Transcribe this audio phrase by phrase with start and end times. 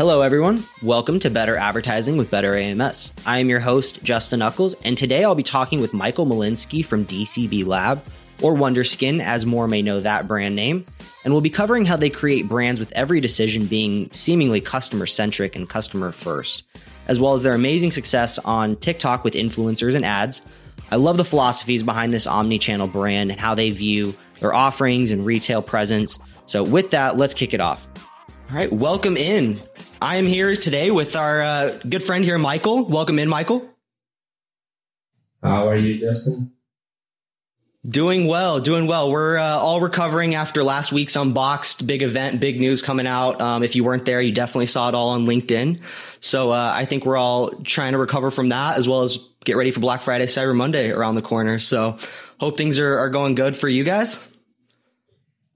[0.00, 0.64] Hello, everyone.
[0.82, 3.12] Welcome to Better Advertising with Better AMS.
[3.26, 7.04] I am your host, Justin Knuckles, and today I'll be talking with Michael Malinsky from
[7.04, 8.02] DCB Lab,
[8.40, 10.86] or Wonderskin, as more may know that brand name.
[11.22, 15.54] And we'll be covering how they create brands with every decision being seemingly customer centric
[15.54, 16.64] and customer first,
[17.06, 20.40] as well as their amazing success on TikTok with influencers and ads.
[20.90, 25.10] I love the philosophies behind this omni channel brand and how they view their offerings
[25.10, 26.18] and retail presence.
[26.46, 27.86] So, with that, let's kick it off.
[28.48, 29.60] All right, welcome in.
[30.02, 32.86] I am here today with our uh, good friend here, Michael.
[32.86, 33.68] Welcome in, Michael.
[35.42, 36.52] How are you, Justin?
[37.84, 39.10] Doing well, doing well.
[39.10, 43.42] We're uh, all recovering after last week's unboxed big event, big news coming out.
[43.42, 45.80] Um, if you weren't there, you definitely saw it all on LinkedIn.
[46.20, 49.56] So uh, I think we're all trying to recover from that as well as get
[49.56, 51.58] ready for Black Friday, Cyber Monday around the corner.
[51.58, 51.98] So
[52.38, 54.26] hope things are, are going good for you guys.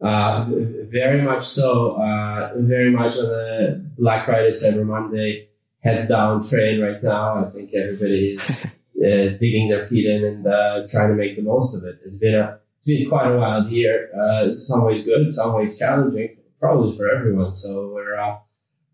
[0.04, 0.44] Uh,
[0.90, 1.92] very much so.
[1.92, 5.48] Uh, very much on the Black Friday, Cyber Monday
[5.80, 7.42] head down train right now.
[7.44, 11.42] I think everybody is uh, digging their feet in and uh, trying to make the
[11.42, 12.00] most of it.
[12.04, 14.10] It's been a it's been quite a wild year.
[14.14, 17.54] Uh, some ways good, some ways challenging, probably for everyone.
[17.54, 18.36] So we're uh,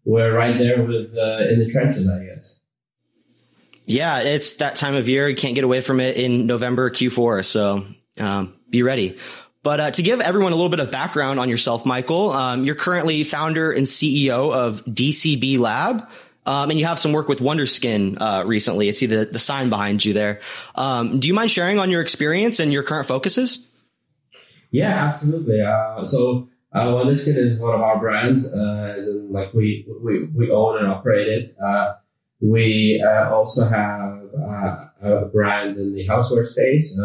[0.04, 2.60] we're right there with in the trenches, I guess.
[3.84, 5.28] Yeah, it's that time of year.
[5.28, 7.44] You can't get away from it in November Q4.
[7.44, 7.84] So
[8.20, 9.18] um, be ready.
[9.62, 12.74] But uh, to give everyone a little bit of background on yourself, Michael, um, you're
[12.74, 16.08] currently founder and CEO of DCB Lab.
[16.46, 18.88] Um, and you have some work with Wonderskin uh, recently.
[18.88, 20.40] I see the, the sign behind you there.
[20.74, 23.68] Um, do you mind sharing on your experience and your current focuses?
[24.70, 25.60] Yeah, absolutely.
[25.60, 30.24] Uh, so uh, Wonderskin is one of our brands, uh, as in like we, we,
[30.34, 31.56] we own and operate it.
[31.62, 31.94] Uh,
[32.40, 34.24] we uh, also have
[35.02, 36.98] a brand in the houseware space.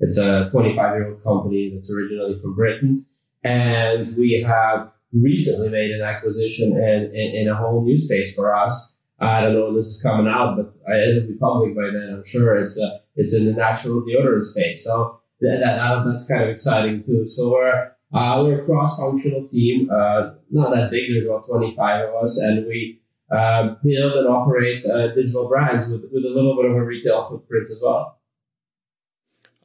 [0.00, 3.06] It's a 25 year old company that's originally from Britain.
[3.42, 8.54] And we have recently made an acquisition in, in, in a whole new space for
[8.54, 8.96] us.
[9.18, 12.14] I don't know when this is coming out, but it'll be public by then.
[12.14, 14.84] I'm sure it's a, it's in the natural deodorant space.
[14.84, 17.28] So that, that, that's kind of exciting too.
[17.28, 21.10] So we're, uh, we're a cross-functional team, uh, not that big.
[21.12, 26.02] There's about 25 of us and we, uh, build and operate, uh, digital brands with,
[26.10, 28.19] with a little bit of a retail footprint as well.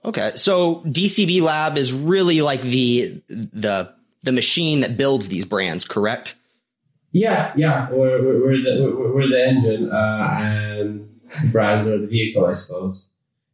[0.06, 0.34] Okay.
[0.36, 3.94] So DCB Lab is really like the the
[4.24, 6.36] the machine that builds these brands, correct?
[7.12, 7.90] Yeah, yeah.
[7.92, 11.10] We're, we're, the we're, we're, the engine, uh, and
[11.52, 13.08] brands are the vehicle, I suppose.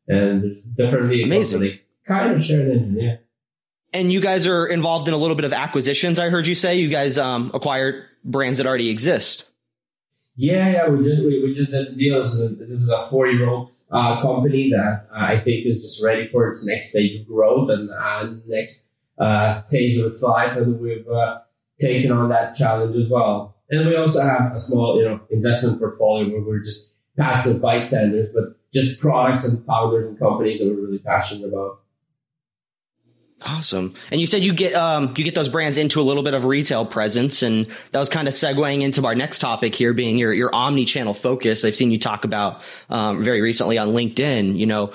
[0.08, 1.60] And there's different vehicles, Amazing.
[1.60, 3.00] so they kind of share an engine.
[3.00, 3.16] Yeah.
[3.94, 6.18] And you guys are involved in a little bit of acquisitions.
[6.18, 9.50] I heard you say you guys um, acquired brands that already exist.
[10.38, 10.88] Yeah, yeah.
[10.90, 12.20] We just we, we just did the deal.
[12.20, 15.66] This is a, this is a four year old uh, company that uh, I think
[15.66, 20.08] is just ready for its next stage of growth and uh, next uh, phase of
[20.08, 21.06] its life, and we've
[21.80, 23.58] taken on that challenge as well.
[23.70, 28.30] And we also have a small, you know, investment portfolio where we're just passive bystanders,
[28.34, 31.81] but just products and founders and companies that we're really passionate about.
[33.46, 33.96] Awesome.
[34.12, 36.46] And you said you get um, you get those brands into a little bit of
[36.46, 40.32] retail presence, and that was kind of segueing into our next topic here, being your
[40.32, 41.66] your omni channel focus.
[41.66, 44.58] I've seen you talk about um, very recently on LinkedIn.
[44.58, 44.94] You know,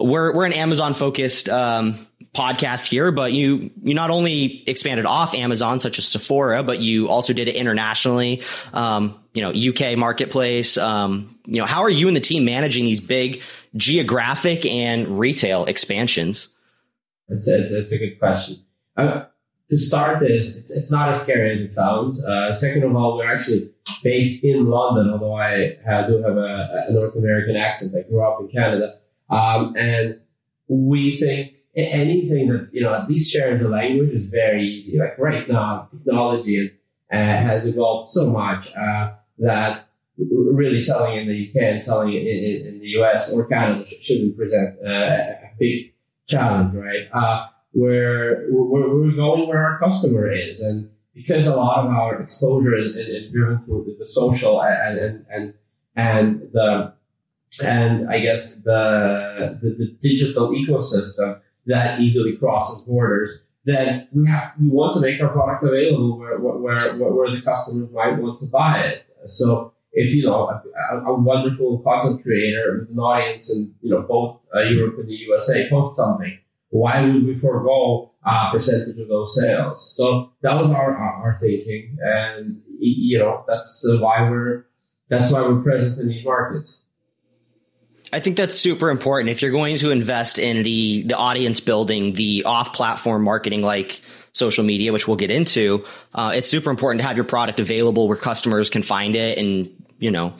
[0.00, 5.34] we're we're an Amazon focused um, podcast here, but you you not only expanded off
[5.34, 8.42] Amazon, such as Sephora, but you also did it internationally.
[8.72, 10.78] Um, you know, UK marketplace.
[10.78, 13.42] Um, you know, how are you and the team managing these big
[13.76, 16.48] geographic and retail expansions?
[17.32, 18.56] It's a, it's a good question.
[18.96, 19.24] Uh,
[19.70, 22.22] to start this, it's, it's not as scary as it sounds.
[22.22, 23.70] Uh, second of all, we're actually
[24.02, 27.94] based in London, although I uh, do have a, a, North American accent.
[27.96, 28.98] I grew up in Canada.
[29.30, 30.20] Um, and
[30.68, 34.98] we think anything that, you know, at least sharing the language is very easy.
[34.98, 36.72] Like right now, technology
[37.10, 39.88] uh, has evolved so much uh, that
[40.18, 44.36] really selling in the UK and selling in, in, in the US or Canada shouldn't
[44.36, 45.91] present uh, a big
[46.26, 47.08] challenge, right?
[47.12, 50.60] Uh, where we're, we're going where our customer is.
[50.60, 55.24] And because a lot of our exposure is, is driven through the social and, and,
[55.30, 55.54] and,
[55.96, 56.94] and the,
[57.62, 64.52] and I guess the, the, the digital ecosystem that easily crosses borders, then we have,
[64.60, 68.40] we want to make our product available where, where, where, where the customers might want
[68.40, 69.06] to buy it.
[69.26, 74.02] So if you know a, a, wonderful content creator with an audience in you know
[74.02, 76.38] both uh, Europe and the USA post something,
[76.70, 79.94] why would we forego a percentage of those sales?
[79.94, 84.64] So that was our our, thinking, and you know that's uh, why we're
[85.08, 86.84] that's why we're present in these markets.
[88.14, 89.30] I think that's super important.
[89.30, 94.00] If you're going to invest in the the audience building, the off platform marketing like
[94.32, 95.84] social media, which we'll get into,
[96.14, 99.81] uh, it's super important to have your product available where customers can find it and
[100.02, 100.34] you know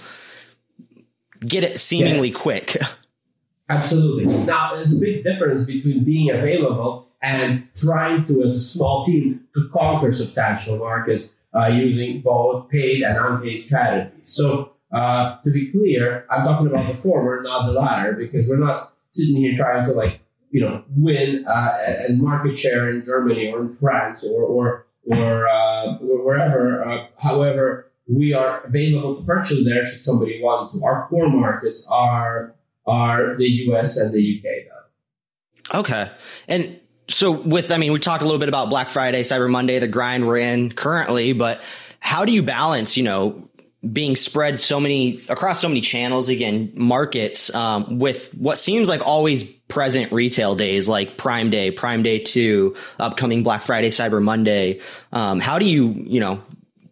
[1.47, 2.39] get it seemingly yeah.
[2.39, 2.77] quick.
[3.69, 4.27] Absolutely.
[4.45, 9.47] Now, there's a big difference between being available and trying to, as a small team,
[9.55, 14.35] to conquer substantial markets uh, using both paid and unpaid strategies.
[14.35, 18.59] So, uh, to be clear, I'm talking about the former, not the latter, because we're
[18.59, 20.21] not sitting here trying to like
[20.51, 25.49] you know win uh, and market share in Germany or in France or or or,
[25.49, 26.87] uh, or wherever.
[26.87, 30.85] Uh, however, we are available to purchase there should somebody want to.
[30.85, 32.55] Our core markets are
[32.87, 35.79] are the US and the UK though.
[35.81, 36.11] Okay.
[36.49, 39.79] And so with I mean we talked a little bit about Black Friday, Cyber Monday,
[39.79, 41.63] the grind we're in currently, but
[42.01, 43.49] how do you balance, you know,
[43.91, 49.01] being spread so many across so many channels again markets um, with what seems like
[49.05, 54.81] always present retail days like prime day prime day 2 upcoming black friday cyber monday
[55.13, 56.41] um, how do you you know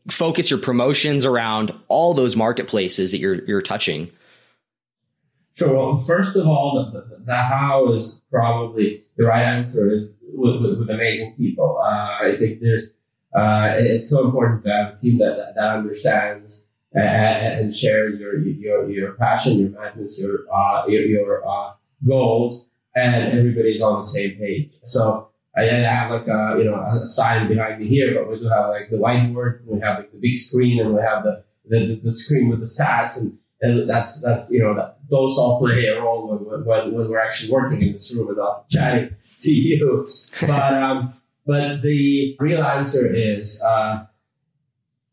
[0.08, 4.10] focus your promotions around all those marketplaces that you're you're touching?
[5.54, 5.74] Sure.
[5.74, 10.62] Well, first of all, the, the, the how is probably the right answer is with,
[10.62, 11.78] with, with amazing people.
[11.82, 12.90] Uh, I think there's
[13.34, 16.66] uh, it's so important to have a team that that, that understands
[16.96, 21.72] uh, and shares your your your passion, your madness, your uh, your, your uh,
[22.06, 22.66] goals,
[22.96, 24.72] and everybody's on the same page.
[24.84, 25.29] So
[25.60, 28.70] I have like a you know a sign behind me here, but we do have
[28.70, 32.14] like the whiteboard, we have like the big screen, and we have the the, the
[32.14, 36.00] screen with the stats, and, and that's that's you know that those all play a
[36.00, 40.06] role when, when when we're actually working in this room not chatting to you.
[40.40, 41.14] But um,
[41.46, 44.04] but the real answer is uh,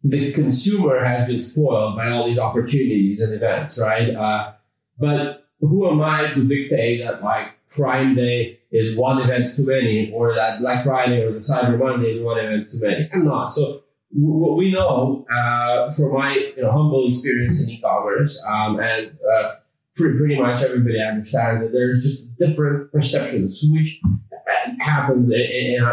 [0.03, 4.09] the consumer has been spoiled by all these opportunities and events, right?
[4.15, 4.53] Uh,
[4.99, 10.11] but who am I to dictate that like Prime Day is one event too many,
[10.11, 13.09] or that Black Friday or the Cyber Monday is one event too many?
[13.13, 13.53] I'm not.
[13.53, 19.17] So what we know uh, from my you know, humble experience in e-commerce, um, and
[19.33, 19.55] uh,
[19.95, 23.99] pretty, pretty much everybody understands that there's just different perceptions which
[24.79, 25.39] happens in,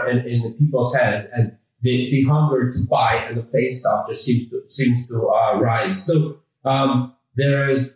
[0.09, 4.51] in, in people's head, and the, the hunger to buy and obtain stuff just seems
[4.51, 6.05] to seems to uh, rise.
[6.07, 7.93] So um, there is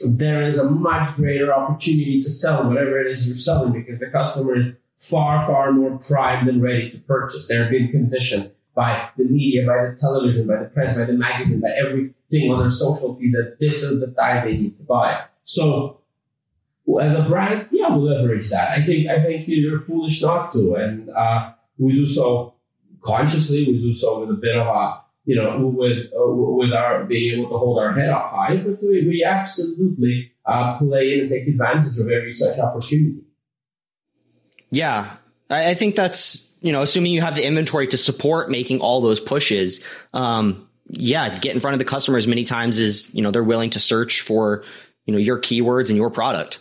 [0.00, 4.10] there is a much greater opportunity to sell whatever it is you're selling because the
[4.10, 7.46] customer is far, far more primed and ready to purchase.
[7.46, 11.60] They're being conditioned by the media, by the television, by the press, by the magazine,
[11.60, 15.24] by everything on their social feed that this is the time they need to buy.
[15.44, 16.00] So
[17.00, 18.70] as a brand, yeah, we leverage that.
[18.70, 22.54] I think I think you're foolish not to, and uh, we do so
[23.00, 23.64] consciously.
[23.64, 27.38] We do so with a bit of a you know, with uh, with our being
[27.38, 31.30] able to hold our head up high, but we, we absolutely uh, play in and
[31.30, 33.22] take advantage of every such opportunity.
[34.70, 35.16] Yeah,
[35.48, 39.00] I, I, think that's you know, assuming you have the inventory to support making all
[39.00, 39.82] those pushes.
[40.12, 43.42] Um, yeah, get in front of the customer as many times as you know they're
[43.42, 44.64] willing to search for
[45.06, 46.58] you know your keywords and your product.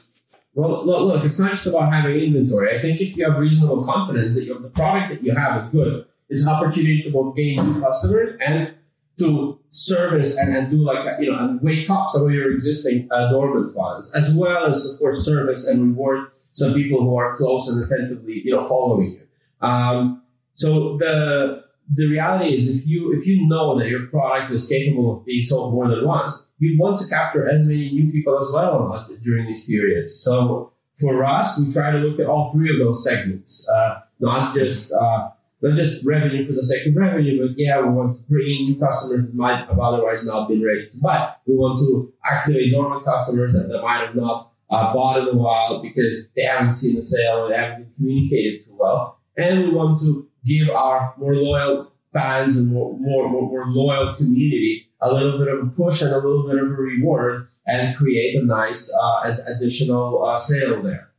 [0.56, 2.76] Well, look, look, it's not just about having inventory.
[2.76, 6.06] I think if you have reasonable confidence that the product that you have is good,
[6.34, 8.74] it's an opportunity to both gain new customers and
[9.20, 13.08] to service and, and do like, you know, and wake up some of your existing
[13.12, 16.20] uh, dormant ones, as well as, of course, service and reward
[16.54, 19.68] some people who are close and attentively, you know, following you.
[19.68, 20.24] Um,
[20.56, 21.64] so the,
[21.94, 25.46] the reality is if you, if you know that your product is capable of being
[25.46, 29.46] sold more than once, you want to capture as many new people as well during
[29.46, 30.12] these periods.
[30.16, 34.56] So for us, we try to look at all three of those segments, uh, not
[34.56, 35.30] just, uh,
[35.64, 38.66] not just revenue for the sake of revenue, but yeah, we want to bring in
[38.66, 41.34] new customers that might have otherwise not been ready to buy.
[41.48, 45.82] We want to activate dormant customers that, might have not uh, bought in a while
[45.82, 49.20] because they haven't seen the sale they haven't been communicated too well.
[49.38, 54.16] And we want to give our more loyal fans and more, more, more, more loyal
[54.16, 57.96] community a little bit of a push and a little bit of a reward and
[57.96, 61.13] create a nice uh, additional uh, sale there.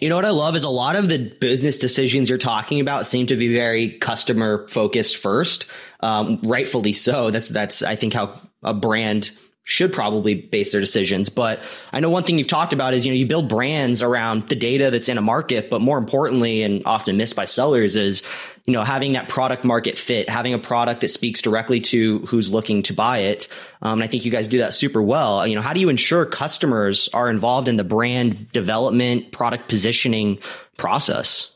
[0.00, 3.06] You know what I love is a lot of the business decisions you're talking about
[3.06, 5.66] seem to be very customer focused first.
[6.00, 7.30] Um, rightfully so.
[7.30, 9.30] That's that's I think how a brand
[9.68, 11.28] should probably base their decisions.
[11.28, 11.60] But
[11.92, 14.56] I know one thing you've talked about is, you know, you build brands around the
[14.56, 18.22] data that's in a market, but more importantly, and often missed by sellers is,
[18.64, 22.48] you know, having that product market fit, having a product that speaks directly to who's
[22.48, 23.48] looking to buy it.
[23.82, 25.46] Um, and I think you guys do that super well.
[25.46, 30.38] You know, how do you ensure customers are involved in the brand development, product positioning
[30.78, 31.54] process?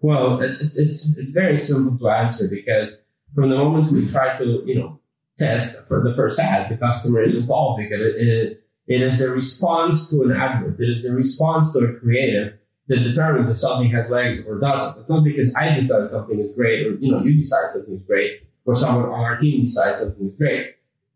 [0.00, 2.96] Well, it's, it's, it's, very simple to answer because
[3.34, 4.99] from the moment we try to, you know,
[5.40, 9.30] test for the first ad, the customer is involved because it, it, It is the
[9.30, 10.80] response to an advert.
[10.80, 15.00] It is the response to a creative that determines if something has legs or doesn't.
[15.00, 18.06] It's not because I decide something is great or, you know, you decide something is
[18.06, 18.32] great
[18.66, 20.74] or someone on our team decides something is great.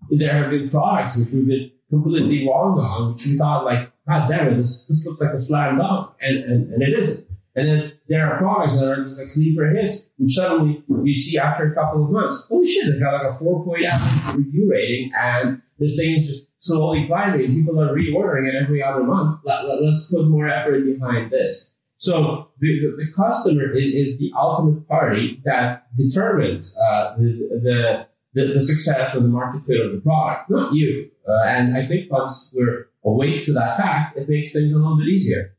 [0.09, 4.29] There have been products which we've been completely wrong on, which we thought like, God
[4.29, 6.15] damn it, this, this looks like a slam dunk.
[6.21, 7.27] And, and, and it isn't.
[7.57, 11.39] And then there are products that are just like sleeper hits, which suddenly you see
[11.39, 15.63] after a couple of months, holy shit, they've got like a 4.8 review rating and
[15.79, 17.55] this thing is just slowly climbing.
[17.55, 19.41] People are reordering it every other month.
[19.45, 21.73] Let, let, us put more effort behind this.
[21.99, 28.45] So the, the, the customer is, is, the ultimate party that determines uh, the, the,
[28.53, 31.11] the, success or the market fit of the product, not you.
[31.27, 34.99] Uh, and I think once we're awake to that fact, it makes things a little
[34.99, 35.57] bit easier.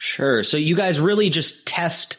[0.00, 0.42] Sure.
[0.42, 2.16] So you guys really just test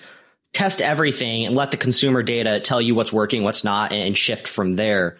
[0.53, 4.47] test everything and let the consumer data tell you what's working, what's not, and shift
[4.47, 5.17] from there.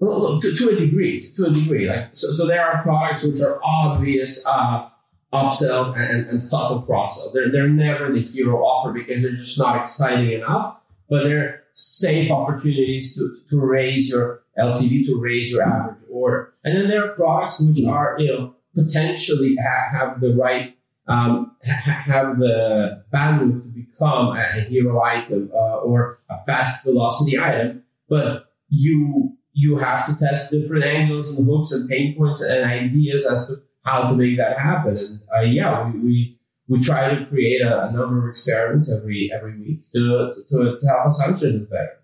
[0.00, 1.88] Well, to, to, a degree, to a degree.
[1.88, 4.88] Like so, so there are products which are obvious uh,
[5.32, 9.84] upsells and, and subtle cross They're they're never the hero offer because they're just not
[9.84, 10.78] exciting enough.
[11.08, 16.54] But they're safe opportunities to, to raise your LTV, to raise your average order.
[16.64, 21.56] And then there are products which are you know potentially ha- have the right um,
[21.62, 28.46] have the bandwidth to become a hero item uh, or a fast velocity item, but
[28.68, 33.46] you you have to test different angles and hooks and pain points and ideas as
[33.46, 34.96] to how to make that happen.
[34.96, 39.30] And uh, yeah, we, we we try to create a, a, number of experiments every
[39.32, 42.00] every week to to, to help this better.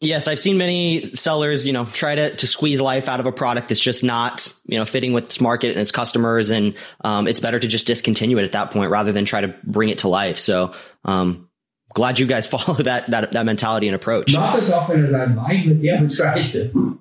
[0.00, 3.32] Yes, I've seen many sellers, you know, try to, to squeeze life out of a
[3.32, 6.50] product that's just not, you know, fitting with its market and its customers.
[6.50, 9.54] And, um, it's better to just discontinue it at that point rather than try to
[9.64, 10.38] bring it to life.
[10.38, 10.74] So,
[11.06, 11.48] um,
[11.94, 14.34] glad you guys follow that, that, that mentality and approach.
[14.34, 17.00] Not as often as I'd like, but yeah, we try to.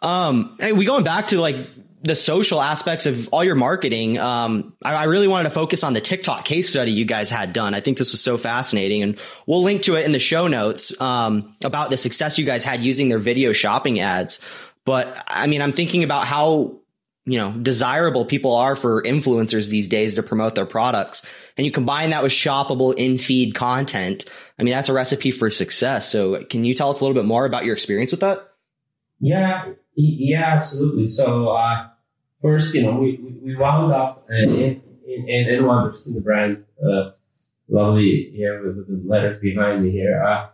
[0.02, 1.68] um, hey, we going back to like
[2.02, 5.94] the social aspects of all your marketing, um, I, I, really wanted to focus on
[5.94, 7.74] the TikTok case study you guys had done.
[7.74, 10.98] I think this was so fascinating, and we'll link to it in the show notes
[11.00, 14.40] um, about the success you guys had using their video shopping ads.
[14.84, 16.78] But I mean, I'm thinking about how
[17.24, 21.26] you know desirable people are for influencers these days to promote their products,
[21.56, 24.24] and you combine that with shoppable in feed content.
[24.58, 26.08] I mean, that's a recipe for success.
[26.08, 28.48] So, can you tell us a little bit more about your experience with that?
[29.20, 31.08] Yeah, yeah, absolutely.
[31.08, 31.88] So uh,
[32.40, 37.10] first, you know, we, we wound up in in, in, in Wonderskin the brand, uh,
[37.68, 40.22] lovely here with, with, the letters behind me here.
[40.22, 40.48] Uh,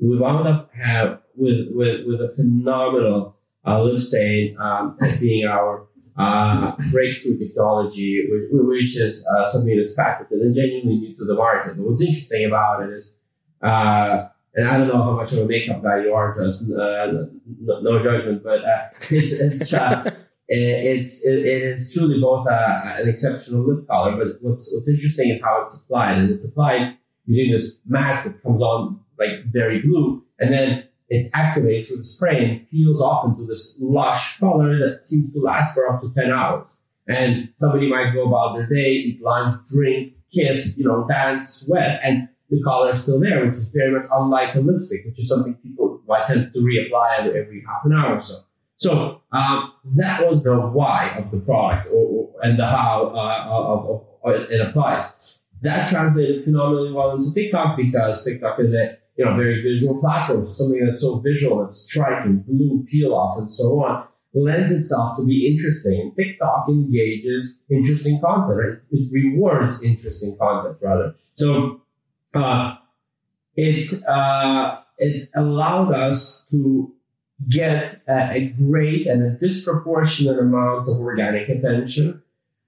[0.00, 3.36] we wound up have with with with a phenomenal
[3.66, 5.86] uh, lip stain um, being our
[6.16, 11.34] uh, breakthrough technology, which, which is uh, something that's patented and genuinely new to the
[11.34, 11.76] market.
[11.76, 13.14] But what's interesting about it is
[13.62, 14.28] uh,
[14.58, 16.74] and I don't know how much of a makeup guy you are, Justin.
[16.74, 17.28] Uh,
[17.60, 20.10] no, no, judgment, but uh, it's it's uh,
[20.48, 24.16] it's it, it is truly both a, an exceptional lip color.
[24.16, 26.96] But what's what's interesting is how it's applied, and it's applied
[27.26, 32.04] using this mask that comes on like very blue, and then it activates with a
[32.04, 36.12] spray and peels off into this lush color that seems to last for up to
[36.14, 36.78] ten hours.
[37.06, 42.00] And somebody might go about their day, eat lunch, drink, kiss, you know, dance, sweat,
[42.02, 45.28] and the color is still there, which is very much unlike a lipstick, which is
[45.28, 48.40] something people might tend to reapply every, half an hour or so.
[48.76, 53.44] So um, that was the why of the product or, or and the how uh,
[53.48, 55.38] of, of, of, it applies.
[55.62, 60.46] That translated phenomenally well into TikTok because TikTok is a you know very visual platform.
[60.46, 65.16] So something that's so visual, that's striking, blue, peel off, and so on, lends itself
[65.18, 66.00] to be interesting.
[66.00, 68.58] And TikTok engages interesting content.
[68.58, 68.78] Right?
[68.92, 71.16] It rewards interesting content rather.
[71.34, 71.80] So
[73.56, 76.92] it uh, it allowed us to
[77.48, 82.22] get a, a, great and a disproportionate amount of organic attention.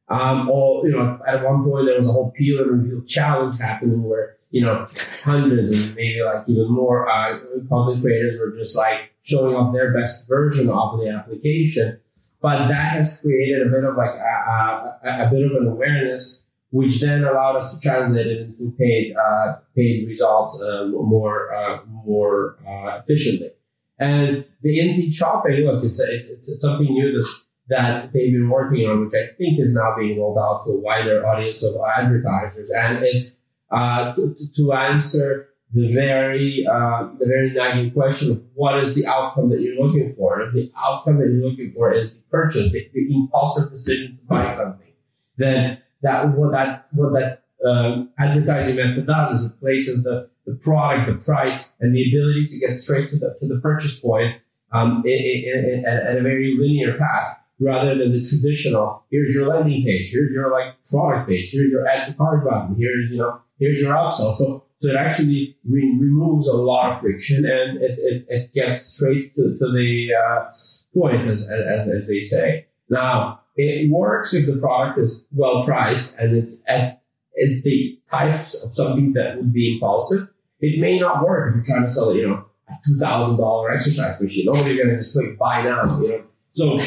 [0.09, 4.02] Um, or you know, at one point there was a whole and reveal challenge happening
[4.02, 4.88] where you know
[5.23, 7.38] hundreds and maybe like even more uh,
[7.69, 12.00] content creators were just like showing off their best version of the application.
[12.43, 16.39] But that has created a bit of like a, a, a bit of an awareness
[16.71, 21.81] which then allowed us to translate it into paid uh, paid results um, more uh,
[21.87, 23.50] more uh, efficiently.
[23.99, 27.29] And the in-feed shopping, look, it's, it's it's something new that
[27.69, 30.81] that they've been working on, which I think is now being rolled out to a
[30.81, 33.39] wider audience of advertisers, and it's
[33.71, 39.07] uh, to, to, answer the very uh, the very nagging question of what is the
[39.07, 40.41] outcome that you're looking for.
[40.41, 44.25] If the outcome that you're looking for is the purchase, the, the impulsive decision to
[44.25, 44.93] buy something,
[45.37, 50.54] then that what that what that um, advertising method does is it places the, the
[50.54, 54.40] product, the price, and the ability to get straight to the to the purchase point
[54.73, 59.04] um, at a very linear path rather than the traditional.
[59.11, 60.11] Here's your landing page.
[60.12, 61.50] Here's your like product page.
[61.52, 62.76] Here's your add to cart button.
[62.78, 64.35] Here's you know here's your upsell.
[64.35, 68.80] So so it actually re- removes a lot of friction and it, it, it gets
[68.80, 70.50] straight to, to the uh,
[70.95, 72.66] point, as, as, as they say.
[72.88, 77.02] Now, it works if the product is well priced and it's at
[77.35, 80.29] it's the types of something that would be impulsive.
[80.61, 83.73] It may not work if you're trying to sell, you know, a two thousand dollar
[83.73, 84.47] exercise machine.
[84.47, 86.25] Nobody's gonna just click buy now, you know.
[86.52, 86.81] So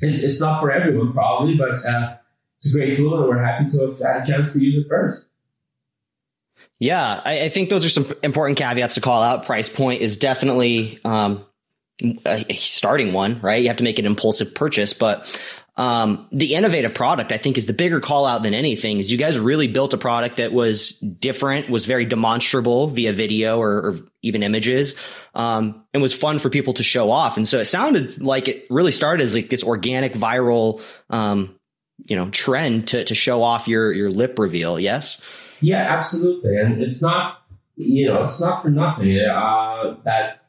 [0.00, 2.16] it's it's not for everyone probably, but uh,
[2.58, 4.88] it's a great tool and we're happy to have had a chance to use it
[4.88, 5.26] first.
[6.78, 9.44] Yeah, I, I, think those are some important caveats to call out.
[9.44, 11.44] Price point is definitely um,
[12.24, 13.60] a starting one, right?
[13.60, 15.40] You have to make an impulsive purchase, but
[15.80, 18.98] um, the innovative product, I think, is the bigger call out than anything.
[18.98, 23.58] Is you guys really built a product that was different, was very demonstrable via video
[23.58, 24.94] or, or even images,
[25.34, 27.38] um, and was fun for people to show off.
[27.38, 31.58] And so it sounded like it really started as like this organic, viral, um,
[32.04, 34.78] you know, trend to to show off your your lip reveal.
[34.78, 35.22] Yes.
[35.62, 36.58] Yeah, absolutely.
[36.58, 37.40] And it's not,
[37.76, 40.44] you know, it's not for nothing uh, that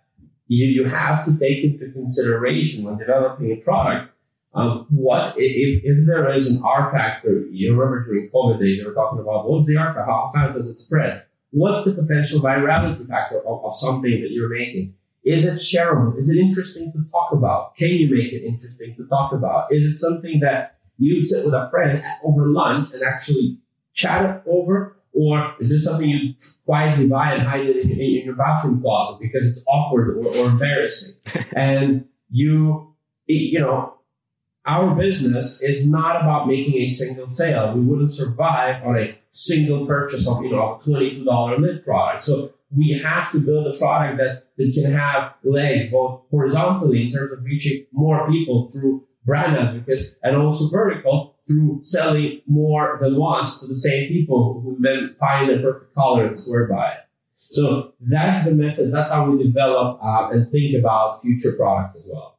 [0.47, 4.10] you, you have to take into consideration when developing a product.
[4.53, 7.45] Um, what if, if there is an R factor?
[7.51, 10.03] You remember during COVID days, they were talking about what's the R factor?
[10.03, 11.23] How fast does it spread?
[11.51, 14.95] What's the potential virality factor of, of something that you're making?
[15.23, 16.17] Is it shareable?
[16.19, 17.75] Is it interesting to talk about?
[17.75, 19.71] Can you make it interesting to talk about?
[19.71, 23.57] Is it something that you'd sit with a friend over lunch and actually
[23.93, 24.97] chat over?
[25.13, 26.33] Or is this something you
[26.65, 30.49] quietly buy and hide it in, in your bathroom closet because it's awkward or, or
[30.49, 31.15] embarrassing?
[31.55, 32.95] and you,
[33.27, 33.93] you know,
[34.65, 37.73] our business is not about making a single sale.
[37.73, 42.23] We wouldn't survive on a single purchase of, you know, a $22 lid product.
[42.23, 47.11] So we have to build a product that, that can have legs both horizontally in
[47.11, 53.17] terms of reaching more people through brand advocates and also vertical through selling more than
[53.17, 56.99] once to the same people who then find the perfect color and swear by it.
[57.35, 58.93] So that's the method.
[58.93, 62.37] That's how we develop uh, and think about future products as well.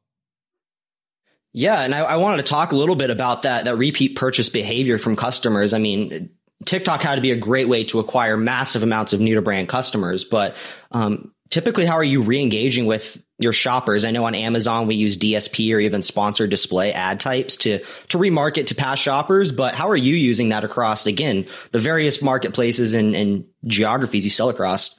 [1.52, 4.48] Yeah, and I, I, wanted to talk a little bit about that that repeat purchase
[4.48, 5.74] behavior from customers.
[5.74, 6.30] I mean,
[6.64, 9.68] TikTok had to be a great way to acquire massive amounts of new to brand
[9.68, 10.56] customers, but
[10.92, 15.18] um, typically how are you re-engaging with your shoppers i know on amazon we use
[15.18, 19.90] dsp or even sponsored display ad types to to remarket to past shoppers but how
[19.90, 24.98] are you using that across again the various marketplaces and, and geographies you sell across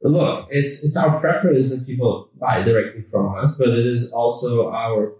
[0.00, 4.70] look it's it's our preference that people buy directly from us but it is also
[4.70, 5.12] our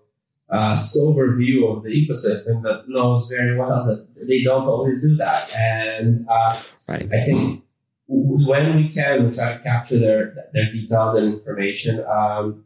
[0.51, 5.17] uh, sober view of the ecosystem that knows very well that they don't always do
[5.17, 7.07] that and uh, right.
[7.13, 7.63] i think
[8.11, 12.05] when we can, we try to capture their their details and information.
[12.05, 12.65] Um,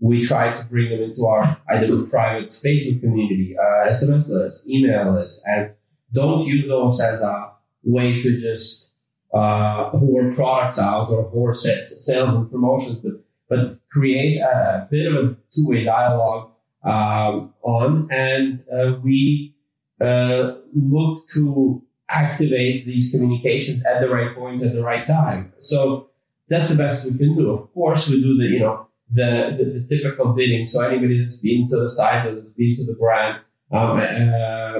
[0.00, 5.14] we try to bring them into our either private Facebook community, uh, SMS list, email
[5.14, 5.70] list, and
[6.12, 7.52] don't use those as a
[7.84, 8.90] way to just
[9.32, 13.12] uh, whore products out or whore sales and promotions, but
[13.48, 16.51] but create a bit of a two way dialogue
[16.84, 19.54] um, on, and uh, we
[20.00, 25.52] uh, look to activate these communications at the right point at the right time.
[25.60, 26.10] So
[26.48, 27.50] that's the best we can do.
[27.50, 30.66] Of course, we do the, you know, the, the, the typical bidding.
[30.66, 33.40] So anybody that's been to the site or that's been to the brand,
[33.70, 34.78] um, uh,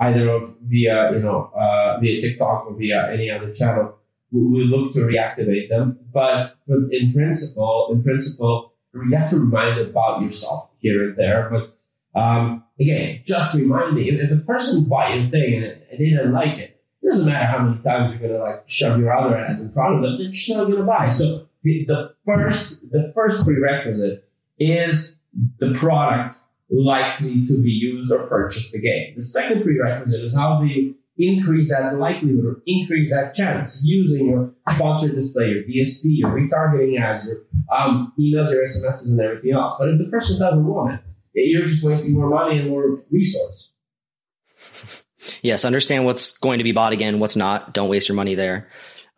[0.00, 3.96] either of via, you know, uh, via TikTok or via any other channel,
[4.30, 5.98] we, look to reactivate them.
[6.12, 11.50] But, but in principle, in principle, you have to remind about yourself here and there.
[11.50, 16.32] But um, again, just reminding if, if a person bought your thing and, they didn't
[16.32, 19.60] like it, it doesn't matter how many times you're gonna like shove your other ad
[19.60, 21.08] in front of them, they're just not gonna buy.
[21.08, 25.16] So the, the first the first prerequisite is
[25.58, 26.38] the product
[26.70, 29.14] likely to be used or purchased again.
[29.16, 34.28] The second prerequisite is how do you increase that likelihood or increase that chance using
[34.28, 37.38] your sponsored display, your DSP, your retargeting ads, your
[37.70, 39.74] um, emails, your SMSs, and everything else.
[39.78, 41.00] But if the person doesn't want
[41.34, 43.72] it, you're just wasting more money and more resource.
[45.40, 47.72] Yes, understand what's going to be bought again, what's not.
[47.72, 48.68] Don't waste your money there.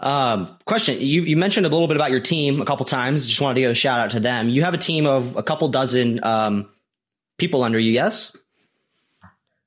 [0.00, 3.26] Um, question: you, you mentioned a little bit about your team a couple times.
[3.26, 4.50] Just wanted to give a shout out to them.
[4.50, 6.68] You have a team of a couple dozen um,
[7.38, 7.92] people under you.
[7.92, 8.36] Yes.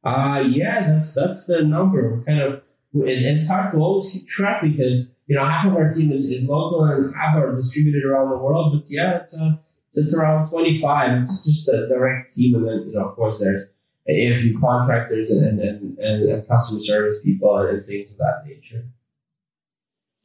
[0.03, 2.23] Uh yeah, that's that's the number.
[2.25, 2.53] Kind of
[2.93, 6.25] it, it's hard to always keep track because you know half of our team is,
[6.25, 8.73] is local and half are distributed around the world.
[8.73, 9.59] But yeah, it's a
[9.97, 11.23] it's around 25.
[11.23, 12.55] It's just a direct team.
[12.55, 13.67] And then, you know, of course, there's
[14.05, 18.85] few contractors and, and, and, and customer service people and things of that nature.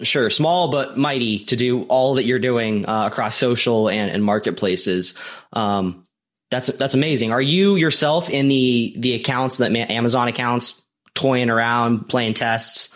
[0.03, 4.25] Sure, small but mighty to do all that you're doing uh, across social and, and
[4.25, 5.15] marketplaces.
[5.53, 6.02] Um,
[6.53, 7.33] that's that's amazing.
[7.33, 10.81] Are you yourself in the the accounts that Amazon accounts,
[11.15, 12.95] toying around, playing tests?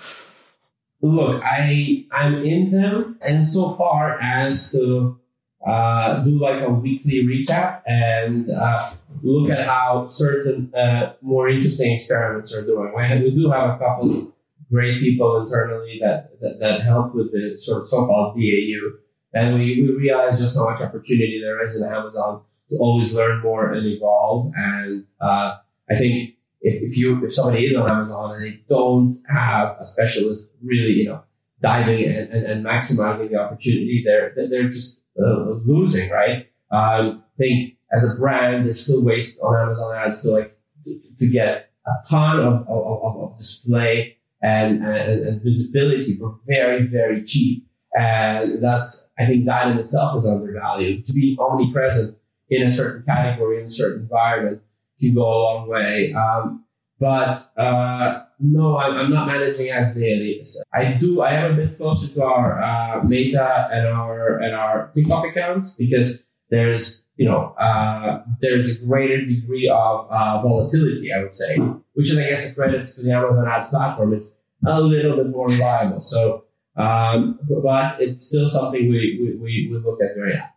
[1.02, 5.18] Look, I I'm in them, and so far as to
[5.66, 8.88] uh, do like a weekly recap and uh,
[9.22, 12.92] look at how certain uh, more interesting experiments are doing.
[12.94, 14.32] We, do have a couple of
[14.70, 18.98] great people internally that, that, that help with the sort of so-called BAU.
[19.34, 23.42] And we, we realize just how much opportunity there is in Amazon to always learn
[23.42, 24.52] more and evolve.
[24.56, 25.56] And uh,
[25.90, 29.86] I think if, if you if somebody is on Amazon and they don't have a
[29.86, 31.22] specialist really, you know,
[31.62, 36.48] diving and, and, and maximizing the opportunity, they're they're just uh, losing, right?
[36.70, 41.16] Um, I think as a brand, there's still ways on Amazon ads to like to,
[41.18, 47.22] to get a ton of, of, of display and, and, and visibility for very, very
[47.22, 47.64] cheap.
[47.96, 51.04] And that's, I think that in itself is undervalued.
[51.06, 52.15] To be omnipresent
[52.48, 54.62] in a certain category, in a certain environment
[55.00, 56.12] can go a long way.
[56.12, 56.64] Um,
[56.98, 60.42] but uh, no, I'm, I'm, not managing as daily.
[60.72, 61.20] I do.
[61.20, 65.74] I am a bit closer to our uh, Meta and our and our TikTok accounts
[65.74, 71.12] because there's you know uh, there's a greater degree of uh, volatility.
[71.12, 71.56] I would say,
[71.92, 74.14] which is I guess a credit to the Amazon Ads platform.
[74.14, 74.34] It's
[74.66, 76.00] a little bit more reliable.
[76.00, 76.44] So,
[76.76, 80.55] um, but it's still something we we, we look at very actively.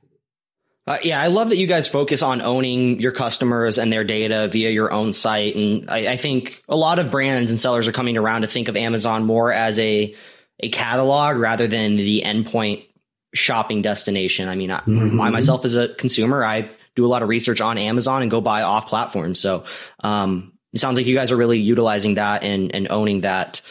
[0.89, 4.47] Uh, yeah, I love that you guys focus on owning your customers and their data
[4.51, 5.55] via your own site.
[5.55, 8.69] And I, I, think a lot of brands and sellers are coming around to think
[8.69, 10.15] of Amazon more as a,
[10.61, 12.87] a catalog rather than the endpoint
[13.35, 14.49] shopping destination.
[14.49, 15.21] I mean, I, mm-hmm.
[15.21, 18.41] I myself as a consumer, I do a lot of research on Amazon and go
[18.41, 19.35] buy off platform.
[19.35, 19.65] So,
[19.99, 23.61] um, it sounds like you guys are really utilizing that and, and owning that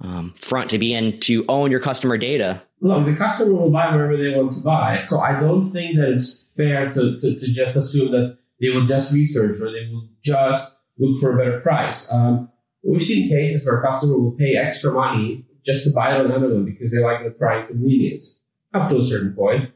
[0.00, 2.62] um, front to be in to own your customer data.
[2.80, 5.04] Look, the customer will buy wherever they want to buy.
[5.06, 8.86] So I don't think that it's fair to, to, to just assume that they will
[8.86, 12.12] just research or they will just look for a better price.
[12.12, 12.50] Um,
[12.82, 16.32] we've seen cases where a customer will pay extra money just to buy it on
[16.32, 18.42] Amazon because they like the prime convenience
[18.74, 19.70] up to a certain point.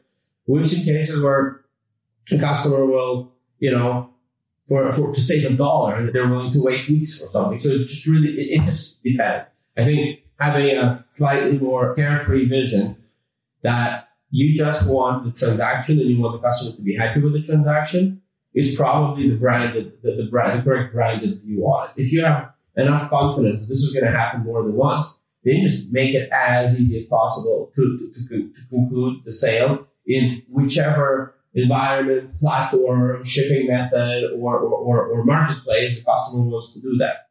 [0.46, 1.64] We've seen cases where
[2.30, 4.10] a customer will, you know,
[4.68, 7.58] for, for to save a dollar, they're willing to wait weeks for something.
[7.58, 9.48] So it just really, it, it just depends.
[9.76, 12.96] I think having a slightly more carefree vision
[13.62, 17.34] that you just want the transaction and you want the customer to be happy with
[17.34, 18.22] the transaction
[18.54, 22.02] is probably the branded, the, the brand, the correct branded view on it.
[22.02, 25.92] If you have enough confidence this is going to happen more than once, then just
[25.92, 31.34] make it as easy as possible to, to, to, to conclude the sale in whichever
[31.54, 37.28] environment, platform, shipping method, or, or, or, or marketplace the customer wants to do that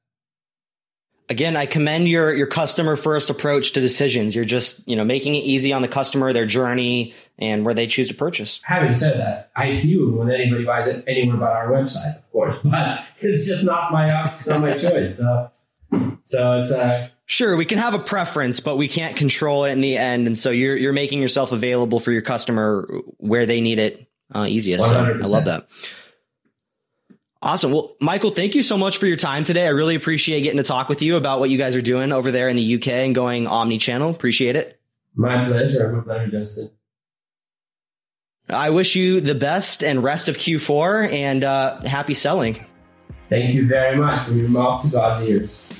[1.32, 4.36] again, I commend your your customer first approach to decisions.
[4.36, 7.88] You're just you know making it easy on the customer, their journey, and where they
[7.88, 8.60] choose to purchase.
[8.64, 12.58] Having said that, I view when anybody buys it anywhere but our website, of course,
[12.64, 15.18] but it's just not my it's not my choice.
[15.18, 15.52] So,
[16.24, 19.80] so it's uh, Sure, we can have a preference, but we can't control it in
[19.80, 20.28] the end.
[20.28, 22.86] And so you're you're making yourself available for your customer
[23.18, 24.84] where they need it uh, easiest.
[24.84, 24.90] 100%.
[24.90, 25.68] So I love that.
[27.44, 27.72] Awesome.
[27.72, 29.66] Well, Michael, thank you so much for your time today.
[29.66, 32.32] I really appreciate getting to talk with you about what you guys are doing over
[32.32, 34.12] there in the UK and going omni channel.
[34.12, 34.80] Appreciate it.
[35.16, 35.92] My pleasure.
[35.92, 36.70] My pleasure, Justin.
[38.48, 42.64] I wish you the best and rest of Q4 and uh, happy selling.
[43.30, 44.24] Thank you very much.
[44.24, 45.71] From your mouth to God's ears.